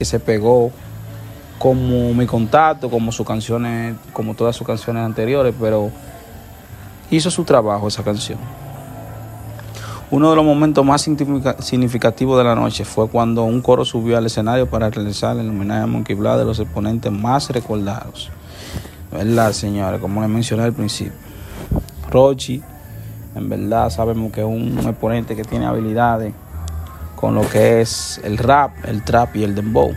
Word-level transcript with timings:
Que 0.00 0.04
se 0.04 0.20
pegó 0.20 0.70
como 1.58 2.14
mi 2.14 2.24
contacto, 2.24 2.88
como 2.88 3.10
sus 3.10 3.26
canciones, 3.26 3.96
como 4.12 4.34
todas 4.36 4.54
sus 4.54 4.64
canciones 4.64 5.02
anteriores, 5.04 5.52
pero 5.58 5.90
hizo 7.10 7.32
su 7.32 7.42
trabajo 7.42 7.88
esa 7.88 8.04
canción. 8.04 8.38
Uno 10.12 10.30
de 10.30 10.36
los 10.36 10.44
momentos 10.44 10.84
más 10.84 11.02
significa- 11.02 11.60
significativos 11.60 12.38
de 12.38 12.44
la 12.44 12.54
noche 12.54 12.84
fue 12.84 13.08
cuando 13.08 13.42
un 13.42 13.60
coro 13.60 13.84
subió 13.84 14.16
al 14.16 14.26
escenario 14.26 14.70
para 14.70 14.88
realizar 14.88 15.36
el 15.36 15.48
homenaje 15.50 15.80
a 15.82 15.86
Monkey 15.88 16.14
Black 16.14 16.38
de 16.38 16.44
los 16.44 16.60
exponentes 16.60 17.10
más 17.10 17.50
recordados. 17.50 18.30
¿Verdad, 19.10 19.50
señores? 19.50 20.00
Como 20.00 20.20
les 20.20 20.30
mencioné 20.30 20.62
al 20.62 20.74
principio. 20.74 21.18
Rochi, 22.08 22.62
en 23.34 23.48
verdad 23.48 23.90
sabemos 23.90 24.30
que 24.30 24.42
es 24.42 24.46
un 24.46 24.78
exponente 24.78 25.34
que 25.34 25.42
tiene 25.42 25.66
habilidades 25.66 26.34
con 27.18 27.34
lo 27.34 27.42
que 27.50 27.80
es 27.80 28.18
el 28.22 28.38
rap, 28.38 28.72
el 28.84 29.02
trap 29.02 29.36
y 29.36 29.42
el 29.42 29.54
dembow. 29.54 29.96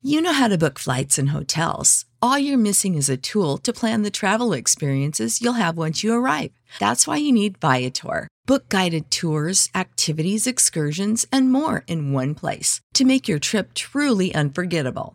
You 0.00 0.20
know 0.20 0.34
how 0.34 0.48
to 0.48 0.58
book 0.58 0.78
flights 0.78 1.18
and 1.18 1.30
hotels. 1.30 2.04
All 2.20 2.38
you're 2.38 2.58
missing 2.58 2.94
is 2.94 3.08
a 3.08 3.16
tool 3.16 3.56
to 3.58 3.72
plan 3.72 4.02
the 4.02 4.10
travel 4.10 4.52
experiences 4.52 5.40
you'll 5.40 5.54
have 5.54 5.78
once 5.78 6.04
you 6.04 6.12
arrive. 6.12 6.52
That's 6.78 7.06
why 7.06 7.16
you 7.16 7.32
need 7.32 7.58
Viator. 7.58 8.28
Book 8.46 8.68
guided 8.68 9.10
tours, 9.10 9.70
activities, 9.74 10.46
excursions, 10.46 11.26
and 11.32 11.50
more 11.50 11.84
in 11.86 12.12
one 12.12 12.34
place 12.34 12.80
to 12.92 13.06
make 13.06 13.26
your 13.26 13.38
trip 13.38 13.72
truly 13.72 14.34
unforgettable. 14.34 15.14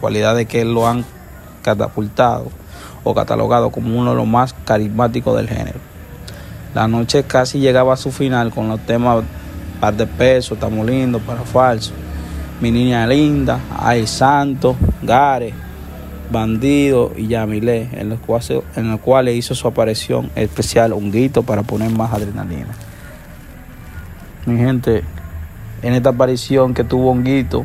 Cualidades 0.00 0.46
que 0.46 0.64
lo 0.64 0.86
han 0.86 1.04
catapultado 1.62 2.50
o 3.04 3.14
catalogado 3.14 3.70
como 3.70 3.98
uno 3.98 4.10
de 4.10 4.16
los 4.16 4.26
más 4.26 4.54
carismáticos 4.64 5.36
del 5.36 5.48
género. 5.48 5.78
La 6.74 6.88
noche 6.88 7.24
casi 7.24 7.58
llegaba 7.58 7.94
a 7.94 7.96
su 7.96 8.12
final 8.12 8.52
con 8.52 8.68
los 8.68 8.80
temas 8.80 9.24
Par 9.80 9.94
de 9.94 10.06
Pesos, 10.06 10.52
Estamos 10.52 10.86
Lindos, 10.86 11.22
Para 11.22 11.40
Falso, 11.42 11.92
Mi 12.60 12.70
Niña 12.70 13.06
Linda, 13.06 13.60
Ay 13.78 14.06
Santo, 14.06 14.76
Gare, 15.02 15.54
Bandido 16.30 17.12
y 17.16 17.28
Yamilé, 17.28 17.88
en 17.92 18.08
los 18.08 18.18
cuales, 18.20 18.62
en 18.74 19.36
hizo 19.36 19.54
su 19.54 19.68
aparición 19.68 20.30
especial 20.34 20.92
Honguito 20.92 21.42
para 21.42 21.62
poner 21.62 21.90
más 21.90 22.12
adrenalina. 22.12 22.74
Mi 24.46 24.58
gente, 24.58 25.02
en 25.82 25.94
esta 25.94 26.10
aparición 26.10 26.74
que 26.74 26.84
tuvo 26.84 27.10
Honguito, 27.10 27.64